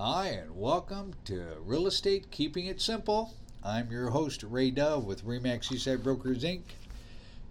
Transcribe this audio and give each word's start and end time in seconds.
Hi, 0.00 0.28
and 0.28 0.56
welcome 0.56 1.14
to 1.24 1.56
Real 1.64 1.88
Estate 1.88 2.30
Keeping 2.30 2.66
It 2.66 2.80
Simple. 2.80 3.34
I'm 3.64 3.90
your 3.90 4.10
host, 4.10 4.44
Ray 4.44 4.70
Dove 4.70 5.04
with 5.04 5.24
Remax 5.24 5.64
Seaside 5.64 6.04
Brokers 6.04 6.44
Inc., 6.44 6.60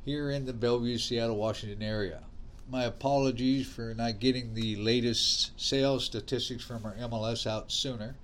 here 0.06 0.32
in 0.32 0.46
the 0.46 0.54
Bellevue, 0.54 0.98
Seattle, 0.98 1.36
Washington 1.36 1.84
area. 1.84 2.24
My 2.70 2.86
apologies 2.86 3.68
for 3.68 3.94
not 3.94 4.22
getting 4.22 4.54
the 4.54 4.78
latest 4.78 5.60
sales 5.60 6.06
statistics 6.06 6.64
from 6.64 6.86
our 6.86 6.94
MLS 6.94 7.46
out 7.46 7.70
sooner. 7.70 8.16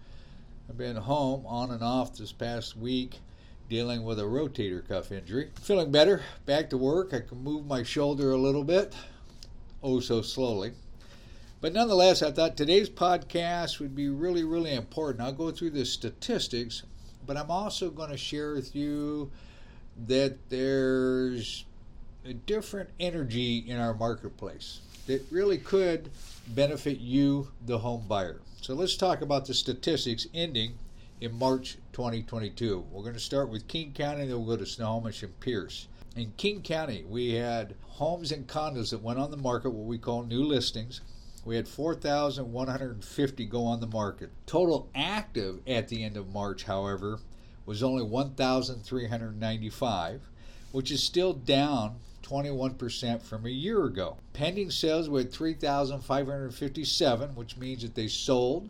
I've 0.70 0.78
been 0.78 0.96
home 0.96 1.46
on 1.46 1.72
and 1.72 1.84
off 1.84 2.16
this 2.16 2.32
past 2.32 2.78
week 2.78 3.20
dealing 3.68 4.06
with 4.06 4.22
a 4.22 4.24
rotator 4.24 4.88
cuff 4.88 5.12
injury. 5.12 5.52
Feeling 5.60 5.92
better, 5.92 6.22
back 6.46 6.70
to 6.70 6.78
work. 6.78 7.14
I 7.14 7.20
can 7.20 7.44
move 7.44 7.66
my 7.66 7.84
shoulder 7.84 8.32
a 8.32 8.38
little 8.38 8.64
bit, 8.64 8.96
oh 9.84 10.00
so 10.00 10.22
slowly. 10.22 10.72
But 11.64 11.72
nonetheless, 11.72 12.22
I 12.22 12.30
thought 12.30 12.58
today's 12.58 12.90
podcast 12.90 13.80
would 13.80 13.96
be 13.96 14.10
really, 14.10 14.44
really 14.44 14.74
important. 14.74 15.24
I'll 15.24 15.32
go 15.32 15.50
through 15.50 15.70
the 15.70 15.86
statistics, 15.86 16.84
but 17.26 17.38
I'm 17.38 17.50
also 17.50 17.90
going 17.90 18.10
to 18.10 18.18
share 18.18 18.54
with 18.54 18.76
you 18.76 19.32
that 20.06 20.50
there's 20.50 21.64
a 22.26 22.34
different 22.34 22.90
energy 23.00 23.60
in 23.60 23.80
our 23.80 23.94
marketplace 23.94 24.82
that 25.08 25.26
really 25.32 25.58
could 25.58 26.10
benefit 26.50 27.00
you, 27.00 27.48
the 27.66 27.78
home 27.78 28.08
buyer. 28.10 28.42
So 28.60 28.74
let's 28.74 28.98
talk 28.98 29.22
about 29.22 29.46
the 29.46 29.54
statistics 29.54 30.28
ending 30.34 30.74
in 31.22 31.34
March 31.34 31.78
2022. 31.94 32.88
We're 32.92 33.04
going 33.04 33.14
to 33.14 33.22
start 33.22 33.48
with 33.48 33.70
King 33.70 33.94
County, 33.94 34.28
then 34.28 34.36
we'll 34.36 34.58
go 34.58 34.58
to 34.58 34.70
Snohomish 34.70 35.24
and 35.24 35.40
Pierce. 35.40 35.88
In 36.18 36.34
King 36.36 36.62
County, 36.62 37.06
we 37.08 37.36
had 37.36 37.76
homes 37.88 38.34
and 38.34 38.48
condos 38.48 38.90
that 38.90 39.02
went 39.02 39.18
on 39.18 39.32
the 39.32 39.38
market, 39.38 39.70
what 39.70 39.88
we 39.88 39.98
call 39.98 40.24
new 40.24 40.44
listings. 40.44 41.00
We 41.46 41.58
had 41.58 41.68
4,150 41.68 43.46
go 43.46 43.66
on 43.66 43.82
the 43.82 43.88
market. 43.88 44.30
Total 44.46 44.88
active 44.96 45.60
at 45.68 45.90
the 45.90 46.02
end 46.04 46.16
of 46.16 46.34
March, 46.34 46.64
however, 46.64 47.20
was 47.66 47.84
only 47.84 48.04
1,395, 48.04 50.22
which 50.72 50.92
is 50.92 51.04
still 51.04 51.34
down 51.34 51.98
21% 52.24 53.22
from 53.22 53.46
a 53.46 53.50
year 53.50 53.84
ago. 53.86 54.16
Pending 54.32 54.72
sales 54.72 55.10
were 55.10 55.24
3,557, 55.24 57.36
which 57.36 57.58
means 57.58 57.82
that 57.82 57.96
they 57.96 58.08
sold. 58.08 58.70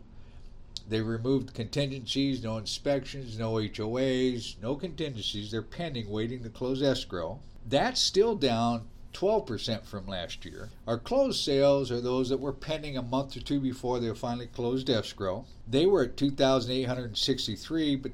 They 0.88 1.00
removed 1.00 1.54
contingencies, 1.54 2.42
no 2.42 2.56
inspections, 2.58 3.38
no 3.38 3.52
HOAs, 3.54 4.56
no 4.60 4.74
contingencies. 4.74 5.50
They're 5.50 5.62
pending, 5.62 6.10
waiting 6.10 6.42
to 6.42 6.50
close 6.50 6.82
escrow. 6.82 7.40
That's 7.66 8.02
still 8.02 8.34
down 8.34 8.88
12% 9.14 9.84
from 9.84 10.06
last 10.06 10.44
year. 10.44 10.68
Our 10.86 10.98
closed 10.98 11.42
sales 11.42 11.90
are 11.90 12.00
those 12.00 12.28
that 12.28 12.40
were 12.40 12.52
pending 12.52 12.96
a 12.96 13.02
month 13.02 13.36
or 13.36 13.40
two 13.40 13.60
before 13.60 14.00
they 14.00 14.12
finally 14.14 14.48
closed 14.48 14.90
escrow. 14.90 15.46
They 15.66 15.86
were 15.86 16.04
at 16.04 16.16
2,863, 16.16 17.96
but 17.96 18.12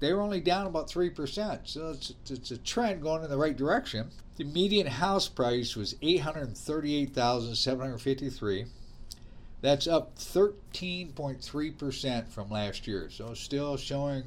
they 0.00 0.12
were 0.12 0.22
only 0.22 0.40
down 0.40 0.66
about 0.66 0.88
3%. 0.88 1.60
So 1.64 1.90
it's, 1.90 2.14
it's 2.28 2.50
a 2.50 2.58
trend 2.58 3.02
going 3.02 3.22
in 3.22 3.30
the 3.30 3.36
right 3.36 3.56
direction. 3.56 4.10
The 4.36 4.42
median 4.44 4.86
house 4.86 5.28
price 5.28 5.76
was 5.76 5.96
838,753. 6.00 8.64
That's 9.60 9.88
up 9.88 10.16
13.3% 10.16 12.28
from 12.28 12.50
last 12.50 12.86
year. 12.86 13.10
So 13.10 13.34
still 13.34 13.76
showing 13.76 14.22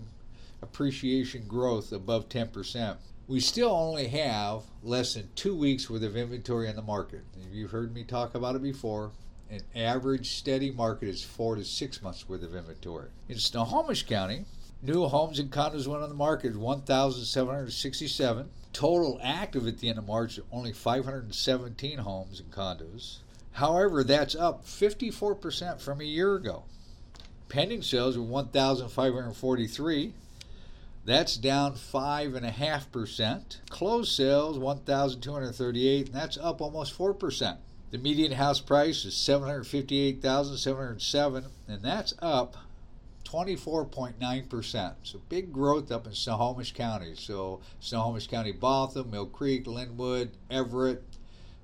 appreciation 0.61 1.45
growth 1.47 1.93
above 1.93 2.29
10% 2.29 2.97
we 3.27 3.39
still 3.39 3.71
only 3.71 4.07
have 4.07 4.63
less 4.83 5.13
than 5.13 5.29
two 5.35 5.55
weeks 5.55 5.89
worth 5.89 6.03
of 6.03 6.17
inventory 6.17 6.67
on 6.67 6.75
the 6.75 6.81
market. 6.81 7.21
You've 7.51 7.71
heard 7.71 7.93
me 7.93 8.03
talk 8.03 8.35
about 8.35 8.55
it 8.55 8.63
before. 8.63 9.11
An 9.49 9.61
average 9.75 10.31
steady 10.37 10.71
market 10.71 11.09
is 11.09 11.23
four 11.23 11.55
to 11.55 11.65
six 11.65 12.01
months 12.01 12.27
worth 12.27 12.43
of 12.43 12.55
inventory. 12.55 13.09
In 13.27 13.37
Snohomish 13.37 14.03
County, 14.05 14.45
new 14.81 15.07
homes 15.07 15.39
and 15.39 15.51
condos 15.51 15.87
went 15.87 16.03
on 16.03 16.09
the 16.09 16.15
market 16.15 16.55
1,767. 16.55 18.49
Total 18.73 19.19
active 19.21 19.67
at 19.67 19.79
the 19.79 19.89
end 19.89 19.97
of 19.97 20.07
March, 20.07 20.39
only 20.51 20.71
517 20.71 21.97
homes 21.99 22.39
and 22.39 22.51
condos. 22.51 23.17
However, 23.53 24.03
that's 24.03 24.35
up 24.35 24.65
54% 24.65 25.81
from 25.81 25.99
a 25.99 26.05
year 26.05 26.35
ago. 26.35 26.63
Pending 27.49 27.81
sales 27.81 28.17
were 28.17 28.23
1,543. 28.23 30.13
That's 31.03 31.35
down 31.35 31.73
5.5%. 31.73 33.57
Closed 33.69 34.11
sales, 34.11 34.59
1,238, 34.59 36.05
and 36.07 36.15
that's 36.15 36.37
up 36.37 36.61
almost 36.61 36.95
4%. 36.97 37.57
The 37.89 37.97
median 37.97 38.33
house 38.33 38.61
price 38.61 39.03
is 39.03 39.15
758,707, 39.15 41.45
and 41.67 41.81
that's 41.81 42.13
up 42.21 42.55
24.9%. 43.25 44.93
So 45.03 45.21
big 45.27 45.51
growth 45.51 45.91
up 45.91 46.05
in 46.05 46.13
Snohomish 46.13 46.73
County. 46.73 47.15
So 47.15 47.61
Snohomish 47.79 48.27
County, 48.27 48.53
Bothell, 48.53 49.09
Mill 49.09 49.25
Creek, 49.25 49.65
Lynnwood, 49.65 50.29
Everett, 50.49 51.03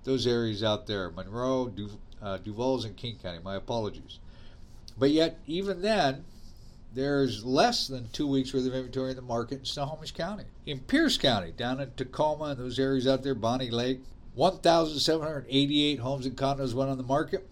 those 0.03 0.25
areas 0.25 0.63
out 0.63 0.87
there. 0.87 1.11
Monroe, 1.11 1.67
du- 1.67 1.99
uh, 2.21 2.37
Duvall's, 2.39 2.85
and 2.85 2.97
King 2.97 3.17
County. 3.21 3.39
My 3.43 3.55
apologies. 3.55 4.19
But 4.97 5.11
yet, 5.11 5.37
even 5.45 5.81
then, 5.81 6.25
there's 6.93 7.45
less 7.45 7.87
than 7.87 8.09
two 8.09 8.27
weeks 8.27 8.53
worth 8.53 8.65
of 8.65 8.73
inventory 8.73 9.11
in 9.11 9.15
the 9.15 9.21
market 9.21 9.59
in 9.59 9.65
Snohomish 9.65 10.11
County. 10.11 10.45
In 10.65 10.79
Pierce 10.79 11.17
County, 11.17 11.51
down 11.51 11.79
in 11.79 11.91
Tacoma 11.95 12.45
and 12.45 12.59
those 12.59 12.79
areas 12.79 13.07
out 13.07 13.23
there, 13.23 13.35
Bonney 13.35 13.69
Lake, 13.69 14.01
1,788 14.35 15.99
homes 15.99 16.25
and 16.25 16.37
condos 16.37 16.73
went 16.73 16.89
on 16.89 16.97
the 16.97 17.03
market. 17.03 17.47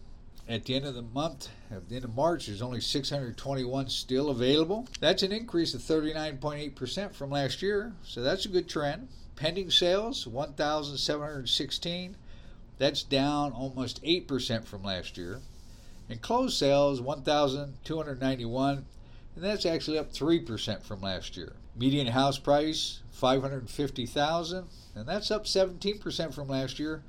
At 0.48 0.66
the 0.66 0.76
end 0.76 0.86
of 0.86 0.94
the 0.94 1.02
month, 1.02 1.50
at 1.72 1.90
the 1.90 1.96
end 1.96 2.06
of 2.06 2.16
March, 2.16 2.46
there's 2.46 2.62
only 2.62 2.80
621 2.80 3.90
still 3.90 4.30
available. 4.30 4.88
That's 5.00 5.24
an 5.24 5.32
increase 5.32 5.74
of 5.74 5.82
39.8% 5.82 7.14
from 7.14 7.32
last 7.32 7.64
year, 7.64 7.94
so 8.04 8.22
that's 8.22 8.46
a 8.46 8.50
good 8.50 8.70
trend. 8.70 9.08
Pending 9.36 9.72
sales, 9.72 10.28
1,716. 10.28 12.16
That's 12.78 13.04
down 13.04 13.54
almost 13.54 14.04
8% 14.04 14.66
from 14.66 14.84
last 14.84 15.18
year. 15.18 15.42
And 16.10 16.22
closed 16.22 16.58
sales, 16.58 17.02
1,291 17.02 18.86
and 19.36 19.44
that's 19.44 19.66
actually 19.66 19.98
up 19.98 20.12
3% 20.12 20.84
from 20.84 21.02
last 21.02 21.36
year. 21.36 21.54
Median 21.76 22.08
house 22.08 22.38
price 22.38 23.02
550,000 23.12 24.66
and 24.96 25.08
that's 25.08 25.32
up 25.32 25.46
17% 25.46 26.34
from 26.34 26.48
last 26.48 26.80
year. 26.80 27.04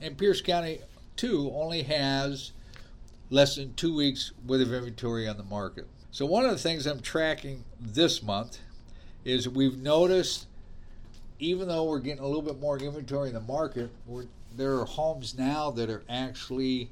And 0.00 0.16
Pierce 0.16 0.40
County 0.40 0.80
too 1.16 1.50
only 1.54 1.82
has 1.82 2.52
less 3.30 3.56
than 3.56 3.74
2 3.74 3.94
weeks 3.94 4.32
worth 4.46 4.62
of 4.62 4.72
inventory 4.72 5.28
on 5.28 5.36
the 5.36 5.42
market. 5.42 5.86
So 6.10 6.24
one 6.26 6.44
of 6.44 6.50
the 6.52 6.58
things 6.58 6.86
I'm 6.86 7.00
tracking 7.00 7.64
this 7.80 8.22
month 8.22 8.58
is 9.24 9.48
we've 9.48 9.76
noticed 9.76 10.46
even 11.40 11.68
though 11.68 11.84
we're 11.84 12.00
getting 12.00 12.22
a 12.22 12.26
little 12.26 12.42
bit 12.42 12.60
more 12.60 12.78
inventory 12.78 13.28
in 13.28 13.34
the 13.34 13.40
market, 13.40 13.90
there 14.56 14.78
are 14.78 14.84
homes 14.84 15.36
now 15.38 15.70
that 15.70 15.88
are 15.90 16.02
actually 16.08 16.88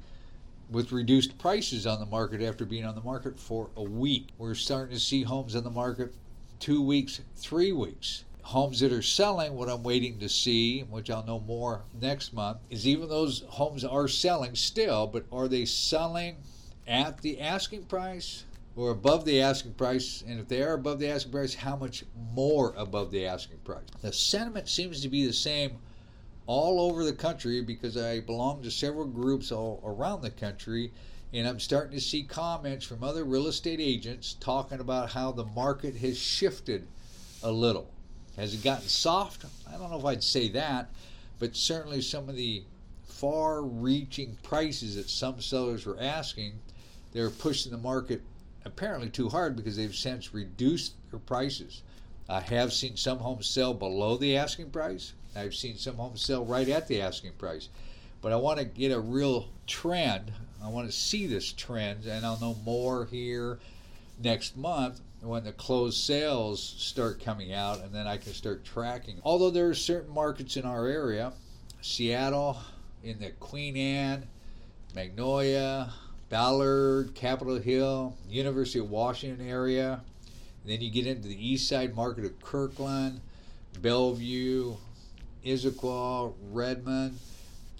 with 0.69 0.91
reduced 0.91 1.37
prices 1.37 1.87
on 1.87 1.99
the 1.99 2.05
market 2.05 2.41
after 2.41 2.65
being 2.65 2.85
on 2.85 2.95
the 2.95 3.01
market 3.01 3.39
for 3.39 3.69
a 3.75 3.83
week. 3.83 4.29
We're 4.37 4.55
starting 4.55 4.95
to 4.95 4.99
see 4.99 5.23
homes 5.23 5.55
on 5.55 5.63
the 5.63 5.69
market 5.69 6.13
two 6.59 6.81
weeks, 6.81 7.21
three 7.35 7.71
weeks. 7.71 8.23
Homes 8.41 8.79
that 8.79 8.93
are 8.93 9.01
selling, 9.01 9.55
what 9.55 9.67
I'm 9.67 9.83
waiting 9.83 10.19
to 10.19 10.29
see, 10.29 10.81
which 10.81 11.09
I'll 11.09 11.25
know 11.25 11.41
more 11.41 11.81
next 11.99 12.33
month, 12.33 12.59
is 12.69 12.87
even 12.87 13.09
those 13.09 13.43
homes 13.49 13.83
are 13.83 14.07
selling 14.07 14.55
still, 14.55 15.05
but 15.05 15.25
are 15.31 15.49
they 15.49 15.65
selling 15.65 16.37
at 16.87 17.21
the 17.21 17.41
asking 17.41 17.83
price 17.83 18.45
or 18.77 18.91
above 18.91 19.25
the 19.25 19.41
asking 19.41 19.73
price? 19.73 20.23
And 20.25 20.39
if 20.39 20.47
they 20.47 20.61
are 20.63 20.73
above 20.73 20.99
the 20.99 21.09
asking 21.09 21.33
price, 21.33 21.55
how 21.55 21.75
much 21.75 22.05
more 22.33 22.73
above 22.77 23.11
the 23.11 23.25
asking 23.25 23.57
price? 23.65 23.87
The 24.01 24.13
sentiment 24.13 24.69
seems 24.69 25.01
to 25.01 25.09
be 25.09 25.27
the 25.27 25.33
same 25.33 25.79
all 26.47 26.79
over 26.79 27.03
the 27.03 27.13
country 27.13 27.61
because 27.61 27.97
I 27.97 28.21
belong 28.21 28.63
to 28.63 28.71
several 28.71 29.05
groups 29.05 29.51
all 29.51 29.81
around 29.85 30.21
the 30.21 30.31
country. 30.31 30.91
And 31.33 31.45
I'm 31.45 31.59
starting 31.59 31.91
to 31.91 32.01
see 32.01 32.23
comments 32.23 32.85
from 32.85 33.03
other 33.03 33.25
real 33.25 33.47
estate 33.47 33.81
agents 33.81 34.37
talking 34.39 34.79
about 34.79 35.11
how 35.11 35.33
the 35.33 35.43
market 35.43 35.97
has 35.97 36.17
shifted 36.17 36.87
a 37.43 37.51
little. 37.51 37.89
Has 38.37 38.53
it 38.53 38.63
gotten 38.63 38.87
soft? 38.87 39.45
I 39.67 39.77
don't 39.77 39.91
know 39.91 39.99
if 39.99 40.05
I'd 40.05 40.23
say 40.23 40.47
that, 40.49 40.89
but 41.37 41.55
certainly 41.55 42.01
some 42.01 42.29
of 42.29 42.35
the 42.35 42.63
far 43.05 43.61
reaching 43.61 44.37
prices 44.43 44.95
that 44.95 45.09
some 45.09 45.41
sellers 45.41 45.85
were 45.85 45.99
asking, 45.99 46.53
they're 47.11 47.29
pushing 47.29 47.71
the 47.71 47.77
market 47.77 48.21
apparently 48.63 49.09
too 49.09 49.27
hard 49.27 49.55
because 49.55 49.75
they've 49.75 49.95
since 49.95 50.33
reduced 50.33 50.93
their 51.09 51.19
prices. 51.19 51.81
I 52.29 52.41
have 52.41 52.73
seen 52.73 52.95
some 52.95 53.19
homes 53.19 53.47
sell 53.47 53.73
below 53.73 54.17
the 54.17 54.37
asking 54.37 54.69
price. 54.69 55.13
I've 55.37 55.55
seen 55.55 55.77
some 55.77 55.95
homes 55.95 56.21
sell 56.21 56.45
right 56.45 56.67
at 56.69 56.87
the 56.87 57.01
asking 57.01 57.33
price. 57.33 57.69
But 58.21 58.31
I 58.31 58.37
want 58.37 58.59
to 58.59 58.65
get 58.65 58.91
a 58.91 58.99
real 58.99 59.47
trend. 59.67 60.31
I 60.63 60.69
want 60.69 60.87
to 60.89 60.95
see 60.95 61.27
this 61.27 61.51
trend, 61.51 62.05
and 62.05 62.25
I'll 62.25 62.39
know 62.39 62.55
more 62.65 63.05
here 63.05 63.59
next 64.21 64.57
month 64.57 65.01
when 65.21 65.43
the 65.43 65.51
closed 65.51 65.97
sales 65.97 66.61
start 66.77 67.23
coming 67.23 67.53
out, 67.53 67.81
and 67.81 67.93
then 67.93 68.07
I 68.07 68.17
can 68.17 68.33
start 68.33 68.65
tracking. 68.65 69.19
Although 69.23 69.51
there 69.51 69.69
are 69.69 69.75
certain 69.75 70.13
markets 70.13 70.57
in 70.57 70.65
our 70.65 70.87
area, 70.87 71.33
Seattle, 71.81 72.57
in 73.03 73.19
the 73.19 73.31
Queen 73.31 73.77
Anne, 73.77 74.27
Magnolia, 74.95 75.93
Ballard, 76.29 77.13
Capitol 77.15 77.59
Hill, 77.59 78.15
University 78.29 78.79
of 78.79 78.89
Washington 78.89 79.47
area. 79.47 80.01
And 80.63 80.71
then 80.71 80.81
you 80.81 80.89
get 80.89 81.07
into 81.07 81.27
the 81.27 81.47
east 81.47 81.69
side 81.69 81.95
market 81.95 82.25
of 82.25 82.41
Kirkland, 82.41 83.21
Bellevue, 83.81 84.75
Issaquah, 85.47 86.33
Redmond. 86.51 87.17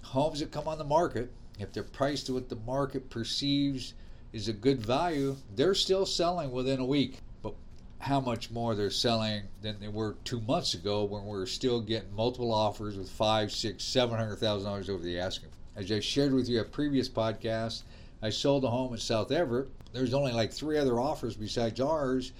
Homes 0.02 0.40
that 0.40 0.50
come 0.50 0.66
on 0.66 0.78
the 0.78 0.84
market, 0.84 1.30
if 1.58 1.72
they're 1.72 1.82
priced 1.82 2.26
to 2.26 2.34
what 2.34 2.48
the 2.48 2.56
market 2.56 3.10
perceives 3.10 3.94
is 4.32 4.48
a 4.48 4.52
good 4.52 4.80
value, 4.80 5.36
they're 5.54 5.74
still 5.74 6.06
selling 6.06 6.50
within 6.50 6.80
a 6.80 6.84
week. 6.84 7.18
But 7.42 7.54
how 7.98 8.20
much 8.20 8.50
more 8.50 8.74
they're 8.74 8.90
selling 8.90 9.42
than 9.60 9.80
they 9.80 9.88
were 9.88 10.16
two 10.24 10.40
months 10.40 10.74
ago 10.74 11.04
when 11.04 11.24
we 11.24 11.36
were 11.36 11.46
still 11.46 11.80
getting 11.80 12.14
multiple 12.14 12.52
offers 12.52 12.96
with 12.96 13.10
five, 13.10 13.52
six, 13.52 13.84
seven 13.84 14.18
hundred 14.18 14.36
thousand 14.36 14.68
dollars 14.68 14.88
over 14.88 15.02
the 15.02 15.18
asking. 15.18 15.50
As 15.76 15.92
I 15.92 16.00
shared 16.00 16.32
with 16.32 16.48
you 16.48 16.60
a 16.60 16.64
previous 16.64 17.08
podcast, 17.08 17.82
I 18.22 18.30
sold 18.30 18.64
a 18.64 18.70
home 18.70 18.94
in 18.94 18.98
South 18.98 19.30
Everett. 19.30 19.68
There's 19.92 20.14
only 20.14 20.32
like 20.32 20.52
three 20.52 20.78
other 20.78 20.98
offers 21.00 21.36
besides 21.36 21.80
ours, 21.80 22.32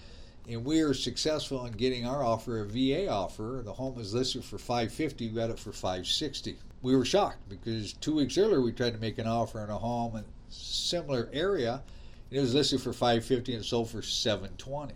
and 0.49 0.65
we 0.65 0.83
were 0.83 0.95
successful 0.95 1.67
in 1.67 1.73
getting 1.73 2.07
our 2.07 2.25
offer, 2.25 2.61
a 2.61 2.65
VA 2.65 3.07
offer. 3.09 3.61
The 3.63 3.75
home 3.75 3.95
was 3.95 4.15
listed 4.15 4.45
for 4.45 4.57
550, 4.57 5.29
we 5.29 5.35
got 5.35 5.51
it 5.51 5.59
for 5.59 5.73
560. 5.73 6.57
We 6.81 6.97
were 6.97 7.05
shocked 7.05 7.49
because 7.49 7.93
two 7.93 8.15
weeks 8.15 8.39
earlier 8.39 8.63
we 8.63 8.73
tried 8.73 8.95
to 8.95 8.99
make 8.99 9.19
an 9.19 9.27
offer 9.27 9.61
on 9.61 9.69
a 9.69 9.77
home 9.77 10.17
in 10.17 10.23
a 10.23 10.25
similar 10.49 11.29
area. 11.33 11.83
and 12.31 12.39
It 12.39 12.41
was 12.41 12.55
listed 12.55 12.81
for 12.81 12.93
550 12.93 13.55
and 13.55 13.65
sold 13.65 13.91
for 13.91 14.01
720. 14.01 14.95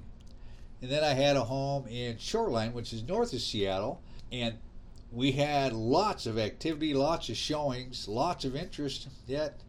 And 0.80 0.90
then 0.90 1.04
I 1.04 1.12
had 1.12 1.36
a 1.36 1.44
home 1.44 1.86
in 1.86 2.18
Shoreline, 2.18 2.72
which 2.72 2.92
is 2.92 3.02
north 3.02 3.32
of 3.32 3.40
Seattle, 3.40 4.00
and 4.32 4.56
we 5.12 5.32
had 5.32 5.74
lots 5.74 6.24
of 6.26 6.38
activity, 6.38 6.94
lots 6.94 7.28
of 7.28 7.36
showings, 7.36 8.08
lots 8.08 8.44
of 8.46 8.56
interest, 8.56 9.08
yet 9.26 9.60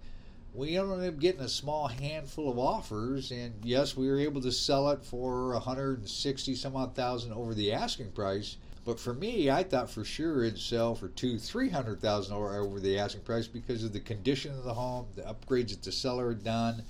we 0.53 0.77
ended 0.77 1.07
up 1.07 1.19
getting 1.19 1.41
a 1.41 1.49
small 1.49 1.87
handful 1.87 2.49
of 2.49 2.59
offers. 2.59 3.31
And 3.31 3.53
yes, 3.63 3.97
we 3.97 4.07
were 4.07 4.19
able 4.19 4.41
to 4.41 4.51
sell 4.51 4.89
it 4.89 5.03
for 5.03 5.53
160 5.53 6.55
some 6.55 6.75
odd 6.75 6.95
thousand 6.95 7.33
over 7.33 7.53
the 7.53 7.71
asking 7.71 8.11
price. 8.11 8.57
But 8.85 8.99
for 8.99 9.13
me, 9.13 9.49
I 9.49 9.63
thought 9.63 9.89
for 9.89 10.03
sure 10.03 10.43
it'd 10.43 10.59
sell 10.59 10.93
for 10.93 11.07
two, 11.07 11.39
three 11.39 11.69
hundred 11.69 12.01
thousand 12.01 12.35
over 12.35 12.79
the 12.79 12.99
asking 12.99 13.21
price 13.21 13.47
because 13.47 13.83
of 13.83 13.93
the 13.93 14.01
condition 14.01 14.51
of 14.51 14.63
the 14.63 14.73
home, 14.73 15.07
the 15.15 15.21
upgrades 15.21 15.69
that 15.69 15.83
the 15.83 15.91
seller 15.91 16.29
had 16.29 16.43
done. 16.43 16.83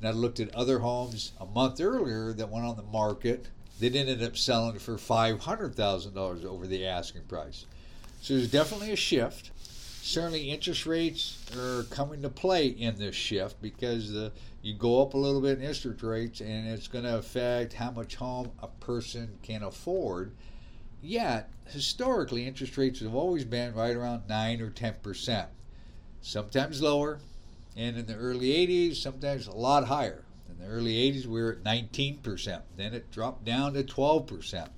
And 0.00 0.08
I 0.08 0.12
looked 0.12 0.40
at 0.40 0.54
other 0.54 0.80
homes 0.80 1.32
a 1.40 1.46
month 1.46 1.80
earlier 1.80 2.32
that 2.32 2.50
went 2.50 2.66
on 2.66 2.76
the 2.76 2.82
market 2.82 3.46
that 3.78 3.94
ended 3.94 4.22
up 4.22 4.36
selling 4.36 4.78
for 4.78 4.98
five 4.98 5.40
hundred 5.40 5.76
thousand 5.76 6.14
dollars 6.14 6.44
over 6.44 6.66
the 6.66 6.84
asking 6.84 7.22
price. 7.22 7.64
So 8.20 8.34
there's 8.34 8.50
definitely 8.50 8.90
a 8.90 8.96
shift. 8.96 9.52
Certainly, 10.06 10.52
interest 10.52 10.86
rates 10.86 11.36
are 11.56 11.82
coming 11.90 12.22
to 12.22 12.28
play 12.28 12.68
in 12.68 12.94
this 12.94 13.16
shift 13.16 13.60
because 13.60 14.12
you 14.62 14.72
go 14.72 15.02
up 15.02 15.14
a 15.14 15.18
little 15.18 15.40
bit 15.40 15.58
in 15.58 15.64
interest 15.64 16.00
rates, 16.00 16.40
and 16.40 16.68
it's 16.68 16.86
going 16.86 17.02
to 17.02 17.18
affect 17.18 17.72
how 17.72 17.90
much 17.90 18.14
home 18.14 18.52
a 18.62 18.68
person 18.68 19.36
can 19.42 19.64
afford. 19.64 20.30
Yet, 21.02 21.50
historically, 21.66 22.46
interest 22.46 22.78
rates 22.78 23.00
have 23.00 23.16
always 23.16 23.44
been 23.44 23.74
right 23.74 23.96
around 23.96 24.28
nine 24.28 24.60
or 24.60 24.70
ten 24.70 24.94
percent, 25.02 25.48
sometimes 26.20 26.80
lower, 26.80 27.18
and 27.76 27.96
in 27.96 28.06
the 28.06 28.14
early 28.14 28.50
80s, 28.50 28.94
sometimes 28.94 29.48
a 29.48 29.56
lot 29.56 29.86
higher. 29.86 30.24
In 30.48 30.64
the 30.64 30.72
early 30.72 30.94
80s, 30.94 31.26
we 31.26 31.42
were 31.42 31.54
at 31.54 31.64
19%. 31.64 32.62
Then 32.76 32.94
it 32.94 33.10
dropped 33.10 33.44
down 33.44 33.74
to 33.74 33.82
12%. 33.82 34.68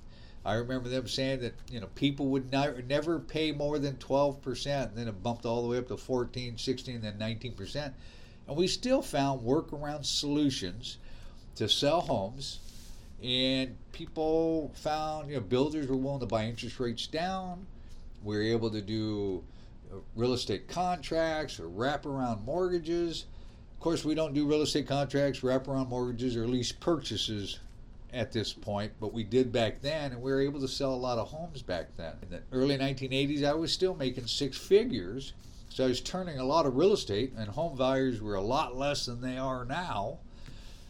I 0.45 0.53
remember 0.53 0.89
them 0.89 1.07
saying 1.07 1.41
that 1.41 1.53
you 1.69 1.79
know 1.79 1.87
people 1.95 2.27
would 2.27 2.51
not, 2.51 2.85
never 2.85 3.19
pay 3.19 3.51
more 3.51 3.77
than 3.77 3.95
12%, 3.95 4.83
and 4.87 4.95
then 4.95 5.07
it 5.07 5.23
bumped 5.23 5.45
all 5.45 5.61
the 5.61 5.67
way 5.67 5.77
up 5.77 5.87
to 5.89 5.97
14, 5.97 6.57
16, 6.57 7.01
then 7.01 7.17
19%. 7.19 7.93
And 8.47 8.57
we 8.57 8.67
still 8.67 9.01
found 9.01 9.41
workaround 9.41 10.05
solutions 10.05 10.97
to 11.55 11.67
sell 11.67 12.01
homes, 12.01 12.59
and 13.21 13.75
people 13.91 14.71
found 14.75 15.29
you 15.29 15.35
know 15.35 15.41
builders 15.41 15.87
were 15.87 15.97
willing 15.97 16.21
to 16.21 16.25
buy 16.25 16.45
interest 16.45 16.79
rates 16.79 17.05
down. 17.07 17.67
We 18.23 18.35
were 18.35 18.43
able 18.43 18.71
to 18.71 18.81
do 18.81 19.43
uh, 19.91 19.97
real 20.15 20.33
estate 20.33 20.67
contracts 20.67 21.59
or 21.59 21.67
wraparound 21.67 22.45
mortgages. 22.45 23.25
Of 23.73 23.79
course, 23.81 24.03
we 24.03 24.15
don't 24.15 24.33
do 24.33 24.45
real 24.45 24.61
estate 24.61 24.87
contracts, 24.87 25.39
wraparound 25.41 25.89
mortgages, 25.89 26.35
or 26.35 26.47
lease 26.47 26.71
purchases 26.71 27.59
at 28.13 28.31
this 28.31 28.53
point, 28.53 28.91
but 28.99 29.13
we 29.13 29.23
did 29.23 29.51
back 29.51 29.81
then, 29.81 30.11
and 30.11 30.21
we 30.21 30.31
were 30.31 30.41
able 30.41 30.59
to 30.61 30.67
sell 30.67 30.93
a 30.93 30.95
lot 30.95 31.17
of 31.17 31.27
homes 31.27 31.61
back 31.61 31.87
then. 31.97 32.13
In 32.23 32.29
the 32.29 32.41
early 32.51 32.77
1980s, 32.77 33.43
I 33.43 33.53
was 33.53 33.71
still 33.71 33.95
making 33.95 34.27
six 34.27 34.57
figures, 34.57 35.33
so 35.69 35.85
I 35.85 35.87
was 35.87 36.01
turning 36.01 36.39
a 36.39 36.43
lot 36.43 36.65
of 36.65 36.75
real 36.75 36.93
estate, 36.93 37.33
and 37.37 37.47
home 37.47 37.77
values 37.77 38.21
were 38.21 38.35
a 38.35 38.41
lot 38.41 38.75
less 38.75 39.05
than 39.05 39.21
they 39.21 39.37
are 39.37 39.65
now. 39.65 40.17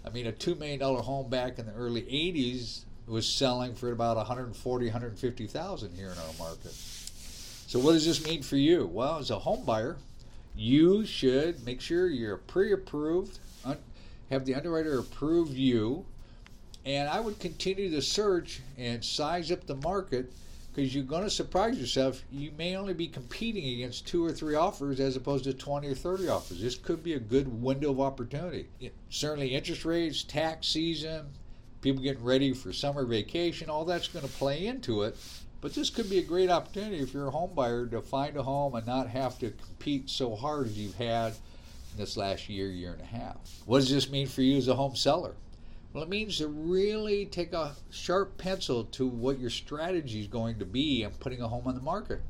I 0.06 0.10
mean, 0.10 0.28
a 0.28 0.32
$2 0.32 0.58
million 0.58 0.80
home 0.80 1.30
back 1.30 1.60
in 1.60 1.66
the 1.66 1.74
early 1.74 2.04
80s 2.04 2.86
was 3.06 3.28
selling 3.28 3.76
for 3.76 3.92
about 3.92 4.18
140, 4.18 4.86
150,000 4.86 5.96
here 5.96 6.12
in 6.12 6.18
our 6.18 6.34
market. 6.38 6.72
So 6.72 7.80
what 7.80 7.94
does 7.94 8.06
this 8.06 8.26
mean 8.26 8.42
for 8.42 8.56
you? 8.56 8.88
Well, 8.88 9.18
as 9.18 9.30
a 9.30 9.40
home 9.40 9.66
buyer, 9.66 9.98
you 10.56 11.06
should 11.06 11.66
make 11.66 11.82
sure 11.82 12.08
you're 12.08 12.38
pre-approved, 12.38 13.40
have 14.30 14.46
the 14.46 14.56
underwriter 14.56 15.00
approve 15.00 15.58
you, 15.58 16.06
and 16.86 17.10
I 17.10 17.20
would 17.20 17.40
continue 17.40 17.90
to 17.92 18.02
search 18.02 18.62
and 18.78 19.04
size 19.04 19.52
up 19.52 19.66
the 19.66 19.76
market 19.76 20.32
because 20.74 20.94
you're 20.94 21.04
going 21.04 21.24
to 21.24 21.30
surprise 21.30 21.80
yourself. 21.80 22.24
You 22.32 22.52
may 22.58 22.76
only 22.76 22.94
be 22.94 23.08
competing 23.08 23.68
against 23.76 24.08
two 24.08 24.26
or 24.26 24.32
three 24.32 24.56
offers 24.56 25.00
as 25.00 25.16
opposed 25.16 25.44
to 25.46 25.54
20 25.54 25.88
or 25.88 25.96
30 25.96 26.30
offers. 26.30 26.62
This 26.62 26.76
could 26.76 27.04
be 27.04 27.14
a 27.14 27.20
good 27.20 27.62
window 27.62 27.92
of 27.92 28.00
opportunity. 28.00 28.68
It, 28.80 28.94
certainly, 29.10 29.56
interest 29.56 29.84
rates, 29.84 30.24
tax 30.24 30.68
season, 30.68 31.26
people 31.82 32.02
getting 32.02 32.24
ready 32.24 32.54
for 32.54 32.72
summer 32.72 33.06
vacation, 33.06 33.70
all 33.70 33.86
that's 33.86 34.08
going 34.08 34.26
to 34.26 34.32
play 34.32 34.68
into 34.68 35.04
it. 35.04 35.18
But 35.62 35.74
this 35.74 35.90
could 35.90 36.10
be 36.10 36.20
a 36.20 36.24
great 36.24 36.50
opportunity 36.50 37.00
if 37.00 37.14
you're 37.14 37.28
a 37.28 37.32
home 37.32 37.52
buyer 37.54 37.86
to 37.88 38.02
find 38.02 38.38
a 38.38 38.44
home 38.44 38.76
and 38.76 38.88
not 38.88 39.10
have 39.10 39.38
to 39.40 39.52
compete 39.52 40.10
so 40.10 40.36
hard 40.36 40.68
as 40.68 40.78
you've 40.78 40.96
had 40.96 41.34
this 41.98 42.16
last 42.16 42.48
year, 42.48 42.68
year 42.68 42.94
and 42.94 43.02
a 43.02 43.06
half. 43.06 43.38
What 43.66 43.80
does 43.80 43.90
this 43.90 44.10
mean 44.10 44.28
for 44.28 44.42
you 44.42 44.58
as 44.58 44.70
a 44.70 44.76
home 44.76 44.96
seller? 44.96 45.36
Well, 45.92 46.04
it 46.04 46.10
means 46.10 46.38
to 46.38 46.48
really 46.48 47.26
take 47.26 47.52
a 47.52 47.76
sharp 47.90 48.38
pencil 48.38 48.84
to 48.86 49.08
what 49.08 49.40
your 49.40 49.50
strategy 49.50 50.20
is 50.20 50.28
going 50.28 50.60
to 50.60 50.66
be 50.66 51.02
in 51.02 51.10
putting 51.12 51.42
a 51.42 51.48
home 51.48 51.66
on 51.66 51.74
the 51.74 51.82
market. 51.82 52.22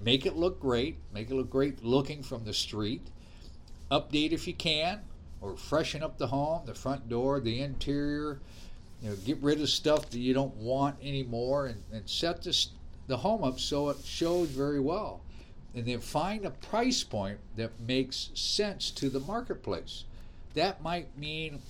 Make 0.00 0.24
it 0.24 0.36
look 0.36 0.58
great, 0.58 0.96
make 1.12 1.30
it 1.30 1.34
look 1.34 1.50
great 1.50 1.84
looking 1.84 2.22
from 2.22 2.44
the 2.44 2.54
street. 2.54 3.02
Update 3.90 4.32
if 4.32 4.46
you 4.48 4.54
can, 4.54 5.02
or 5.42 5.56
freshen 5.56 6.02
up 6.02 6.16
the 6.16 6.28
home, 6.28 6.62
the 6.64 6.74
front 6.74 7.08
door, 7.10 7.40
the 7.40 7.60
interior. 7.60 8.40
You 9.02 9.10
know, 9.10 9.16
get 9.16 9.38
rid 9.42 9.60
of 9.60 9.68
stuff 9.68 10.08
that 10.08 10.18
you 10.18 10.32
don't 10.32 10.56
want 10.56 10.96
anymore, 11.02 11.66
and, 11.66 11.82
and 11.92 12.08
set 12.08 12.42
this, 12.42 12.68
the 13.06 13.18
home 13.18 13.44
up 13.44 13.60
so 13.60 13.90
it 13.90 13.98
shows 14.02 14.48
very 14.48 14.80
well. 14.80 15.20
And 15.74 15.84
then 15.84 16.00
find 16.00 16.46
a 16.46 16.50
price 16.50 17.02
point 17.02 17.38
that 17.56 17.78
makes 17.80 18.30
sense 18.34 18.90
to 18.92 19.10
the 19.10 19.20
marketplace. 19.20 20.04
That 20.54 20.82
might 20.82 21.18
mean 21.18 21.60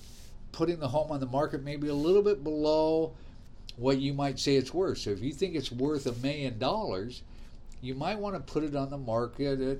putting 0.55 0.79
the 0.79 0.87
home 0.87 1.11
on 1.11 1.19
the 1.19 1.25
market 1.25 1.63
maybe 1.63 1.89
a 1.89 1.93
little 1.93 2.21
bit 2.21 2.41
below 2.41 3.13
what 3.75 3.97
you 3.97 4.13
might 4.13 4.39
say 4.39 4.55
it's 4.55 4.73
worth. 4.73 4.97
So 4.99 5.09
if 5.09 5.21
you 5.21 5.33
think 5.33 5.53
it's 5.53 5.69
worth 5.69 6.05
a 6.05 6.13
million 6.13 6.57
dollars, 6.57 7.23
you 7.81 7.93
might 7.93 8.17
want 8.17 8.35
to 8.35 8.53
put 8.53 8.63
it 8.63 8.73
on 8.73 8.89
the 8.89 8.97
market 8.97 9.59
at 9.59 9.79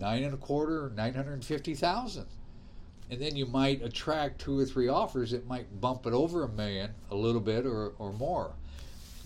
nine 0.00 0.24
and 0.24 0.34
a 0.34 0.36
quarter 0.36 0.90
nine 0.96 1.14
hundred 1.14 1.34
and 1.34 1.44
fifty 1.44 1.74
thousand. 1.74 2.26
And 3.08 3.22
then 3.22 3.36
you 3.36 3.46
might 3.46 3.82
attract 3.82 4.40
two 4.40 4.58
or 4.58 4.64
three 4.64 4.88
offers 4.88 5.30
that 5.30 5.46
might 5.46 5.80
bump 5.80 6.06
it 6.06 6.12
over 6.12 6.42
a 6.42 6.48
million 6.48 6.90
a 7.12 7.14
little 7.14 7.40
bit 7.40 7.64
or, 7.64 7.92
or 8.00 8.12
more. 8.12 8.50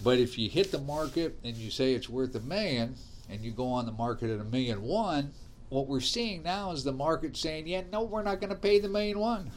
But 0.04 0.18
if 0.18 0.38
you 0.38 0.50
hit 0.50 0.70
the 0.70 0.80
market 0.80 1.38
and 1.44 1.56
you 1.56 1.70
say 1.70 1.94
it's 1.94 2.10
worth 2.10 2.34
a 2.34 2.40
million 2.40 2.94
and 3.30 3.40
you 3.40 3.52
go 3.52 3.68
on 3.68 3.86
the 3.86 3.92
market 3.92 4.28
at 4.28 4.38
a 4.38 4.44
million 4.44 4.82
one, 4.82 5.32
what 5.70 5.86
we're 5.86 6.00
seeing 6.00 6.42
now 6.42 6.72
is 6.72 6.84
the 6.84 6.92
market 6.92 7.38
saying, 7.38 7.66
yeah, 7.68 7.82
no, 7.90 8.02
we're 8.02 8.22
not 8.22 8.38
going 8.38 8.50
to 8.50 8.58
pay 8.58 8.80
the 8.80 8.88
million 8.88 9.18
one. 9.18 9.50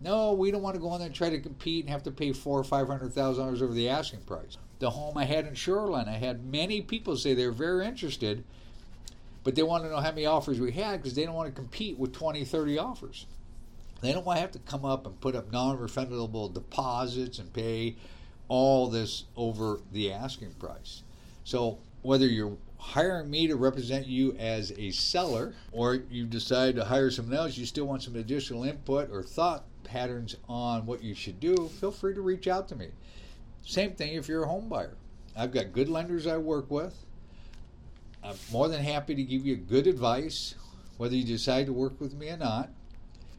No, 0.00 0.32
we 0.32 0.50
don't 0.50 0.62
want 0.62 0.74
to 0.76 0.80
go 0.80 0.92
in 0.94 0.98
there 1.00 1.06
and 1.06 1.14
try 1.14 1.28
to 1.28 1.40
compete 1.40 1.84
and 1.84 1.92
have 1.92 2.02
to 2.04 2.10
pay 2.10 2.32
four 2.32 2.58
or 2.58 2.64
five 2.64 2.86
hundred 2.86 3.12
thousand 3.12 3.44
dollars 3.44 3.60
over 3.60 3.74
the 3.74 3.88
asking 3.88 4.20
price. 4.20 4.56
The 4.78 4.90
home 4.90 5.18
I 5.18 5.24
had 5.24 5.46
in 5.46 5.54
Shoreline, 5.54 6.08
I 6.08 6.16
had 6.16 6.44
many 6.44 6.80
people 6.80 7.16
say 7.16 7.34
they're 7.34 7.52
very 7.52 7.86
interested, 7.86 8.44
but 9.44 9.54
they 9.54 9.62
want 9.62 9.84
to 9.84 9.90
know 9.90 9.98
how 9.98 10.10
many 10.10 10.24
offers 10.24 10.58
we 10.58 10.72
had 10.72 11.02
because 11.02 11.14
they 11.14 11.26
don't 11.26 11.34
want 11.34 11.54
to 11.54 11.54
compete 11.54 11.98
with 11.98 12.14
20, 12.14 12.44
30 12.46 12.78
offers. 12.78 13.26
They 14.00 14.12
don't 14.12 14.24
want 14.24 14.38
to 14.38 14.40
have 14.40 14.52
to 14.52 14.58
come 14.60 14.86
up 14.86 15.04
and 15.04 15.20
put 15.20 15.36
up 15.36 15.52
non-refundable 15.52 16.54
deposits 16.54 17.38
and 17.38 17.52
pay 17.52 17.96
all 18.48 18.88
this 18.88 19.24
over 19.36 19.80
the 19.92 20.12
asking 20.12 20.54
price. 20.54 21.02
So 21.44 21.78
whether 22.00 22.26
you're 22.26 22.56
hiring 22.80 23.30
me 23.30 23.46
to 23.46 23.56
represent 23.56 24.06
you 24.06 24.32
as 24.38 24.72
a 24.72 24.90
seller 24.90 25.54
or 25.70 25.96
you 26.10 26.24
decide 26.24 26.74
to 26.76 26.84
hire 26.84 27.10
someone 27.10 27.36
else, 27.36 27.56
you 27.56 27.66
still 27.66 27.84
want 27.84 28.02
some 28.02 28.16
additional 28.16 28.64
input 28.64 29.10
or 29.12 29.22
thought 29.22 29.64
patterns 29.84 30.34
on 30.48 30.86
what 30.86 31.02
you 31.02 31.14
should 31.14 31.38
do, 31.38 31.68
feel 31.80 31.90
free 31.90 32.14
to 32.14 32.20
reach 32.20 32.48
out 32.48 32.68
to 32.68 32.76
me. 32.76 32.88
Same 33.62 33.92
thing 33.92 34.14
if 34.14 34.28
you're 34.28 34.44
a 34.44 34.48
home 34.48 34.68
buyer. 34.68 34.96
I've 35.36 35.52
got 35.52 35.72
good 35.72 35.88
lenders 35.88 36.26
I 36.26 36.38
work 36.38 36.70
with. 36.70 36.94
I'm 38.24 38.36
more 38.50 38.68
than 38.68 38.82
happy 38.82 39.14
to 39.14 39.22
give 39.22 39.46
you 39.46 39.56
good 39.56 39.86
advice, 39.86 40.54
whether 40.96 41.14
you 41.14 41.24
decide 41.24 41.66
to 41.66 41.72
work 41.72 42.00
with 42.00 42.14
me 42.14 42.30
or 42.30 42.36
not. 42.36 42.70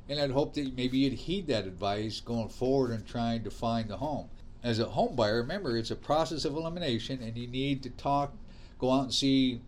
and 0.10 0.20
I'd 0.20 0.32
hope 0.32 0.54
that 0.56 0.76
maybe 0.76 1.00
you'd 1.00 1.14
heed 1.14 1.48
that 1.48 1.66
advice 1.66 2.20
going 2.20 2.50
forward 2.50 2.92
and 2.92 3.06
trying 3.08 3.44
to 3.44 3.50
find 3.52 3.90
the 3.90 3.98
home. 3.98 4.30
As 4.64 4.78
a 4.80 4.86
home 4.86 5.16
buyer, 5.16 5.38
remember 5.38 5.78
it's 5.78 5.90
a 5.92 5.96
process 5.96 6.44
of 6.44 6.56
elimination, 6.56 7.22
and 7.24 7.38
you 7.38 7.48
need 7.48 7.82
to 7.84 7.90
talk, 7.92 8.34
go 8.82 8.92
out 8.92 9.04
and 9.04 9.14
see 9.14 9.62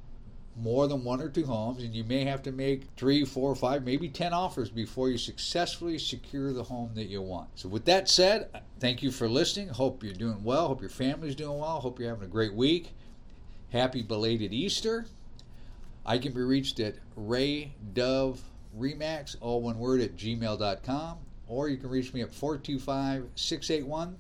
more 0.56 0.88
than 0.88 1.04
one 1.04 1.22
or 1.22 1.30
two 1.30 1.46
homes, 1.46 1.84
and 1.84 1.96
you 1.96 2.04
may 2.04 2.26
have 2.26 2.44
to 2.44 2.52
make 2.52 2.84
three, 2.98 3.24
four, 3.24 3.56
five, 3.56 3.84
maybe 3.84 4.10
ten 4.10 4.34
offers 4.34 4.70
before 4.70 5.10
you 5.10 5.18
successfully 5.18 5.98
secure 5.98 6.52
the 6.52 6.64
home 6.64 6.92
that 6.96 7.06
you 7.06 7.22
want. 7.22 7.48
So, 7.56 7.70
with 7.70 7.86
that 7.86 8.10
said, 8.10 8.50
thank 8.80 9.02
you 9.02 9.12
for 9.12 9.30
listening. 9.30 9.70
Hope 9.70 10.04
you're 10.04 10.14
doing 10.14 10.44
well. 10.44 10.68
Hope 10.68 10.82
your 10.82 10.90
family's 10.90 11.36
doing 11.36 11.58
well. 11.58 11.80
Hope 11.80 12.00
you're 12.00 12.10
having 12.10 12.26
a 12.26 12.32
great 12.32 12.54
week. 12.54 12.94
Happy 13.72 14.02
belated 14.04 14.54
Easter. 14.54 15.06
I 16.06 16.18
can 16.18 16.34
be 16.34 16.42
reached 16.42 16.80
at 16.80 16.96
Ray 17.16 17.74
Dove 17.94 18.42
Remax, 18.78 19.36
all 19.42 19.62
one 19.62 19.80
word, 19.80 20.02
at 20.02 20.18
gmail.com, 20.18 21.18
or 21.48 21.70
you 21.70 21.78
can 21.78 21.90
reach 21.90 22.14
me 22.14 22.22
at 22.22 22.32
425 22.32 23.28
681 23.36 24.18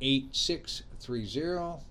8630. 0.00 1.84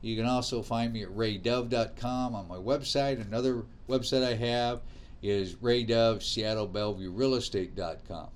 You 0.00 0.16
can 0.16 0.26
also 0.26 0.62
find 0.62 0.92
me 0.92 1.02
at 1.02 1.08
raydove.com 1.08 2.34
on 2.34 2.48
my 2.48 2.56
website. 2.56 3.20
Another 3.20 3.64
website 3.88 4.24
I 4.24 4.34
have 4.34 4.82
is 5.22 5.54
raydove, 5.56 6.20
Estate.com. 7.36 8.28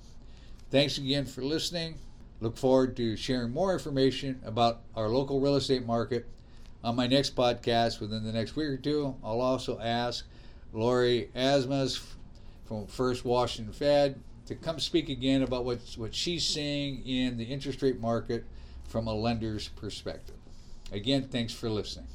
Thanks 0.70 0.98
again 0.98 1.26
for 1.26 1.42
listening. 1.42 1.96
Look 2.40 2.56
forward 2.56 2.96
to 2.96 3.16
sharing 3.16 3.52
more 3.52 3.72
information 3.72 4.40
about 4.44 4.80
our 4.96 5.08
local 5.08 5.38
real 5.38 5.54
estate 5.54 5.86
market 5.86 6.26
on 6.82 6.96
my 6.96 7.06
next 7.06 7.36
podcast 7.36 8.00
within 8.00 8.24
the 8.24 8.32
next 8.32 8.56
week 8.56 8.68
or 8.68 8.76
two. 8.76 9.14
I'll 9.22 9.40
also 9.40 9.78
ask 9.78 10.26
Lori 10.72 11.30
Asmas 11.36 12.02
from 12.64 12.86
First 12.86 13.24
Washington 13.24 13.72
Fed 13.72 14.20
to 14.46 14.56
come 14.56 14.80
speak 14.80 15.08
again 15.08 15.42
about 15.42 15.64
what, 15.64 15.78
what 15.96 16.14
she's 16.14 16.44
seeing 16.44 17.06
in 17.06 17.36
the 17.36 17.44
interest 17.44 17.80
rate 17.82 18.00
market 18.00 18.44
from 18.88 19.06
a 19.06 19.14
lender's 19.14 19.68
perspective. 19.68 20.36
Again, 20.92 21.22
thanks 21.22 21.54
for 21.54 21.70
listening. 21.70 22.06